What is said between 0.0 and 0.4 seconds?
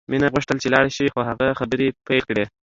مینه